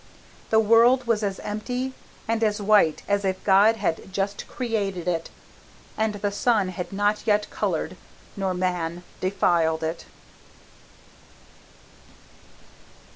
The 0.49 0.59
world 0.59 1.05
was 1.05 1.21
as 1.21 1.39
empty 1.41 1.93
and 2.27 2.43
as 2.43 2.59
white 2.59 3.03
as 3.07 3.23
if 3.23 3.43
God 3.43 3.75
had 3.75 4.11
just 4.11 4.47
created 4.47 5.07
it, 5.07 5.29
and 5.95 6.15
the 6.15 6.31
sun 6.31 6.69
had 6.69 6.91
not 6.91 7.27
yet 7.27 7.47
colored 7.51 7.95
nor 8.35 8.55
man 8.55 9.03
defiled 9.19 9.83
it. 9.83 10.05